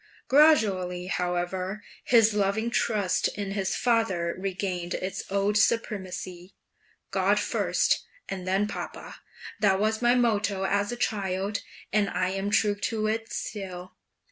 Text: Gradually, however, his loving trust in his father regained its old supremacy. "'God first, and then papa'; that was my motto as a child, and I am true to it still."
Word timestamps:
Gradually, 0.27 1.05
however, 1.05 1.83
his 2.03 2.33
loving 2.33 2.71
trust 2.71 3.27
in 3.37 3.51
his 3.51 3.75
father 3.75 4.33
regained 4.35 4.95
its 4.95 5.23
old 5.31 5.59
supremacy. 5.59 6.55
"'God 7.11 7.39
first, 7.39 8.03
and 8.27 8.47
then 8.47 8.67
papa'; 8.67 9.17
that 9.59 9.79
was 9.79 10.01
my 10.01 10.15
motto 10.15 10.63
as 10.63 10.91
a 10.91 10.95
child, 10.97 11.61
and 11.93 12.09
I 12.09 12.29
am 12.29 12.49
true 12.49 12.73
to 12.73 13.05
it 13.05 13.31
still." 13.31 13.93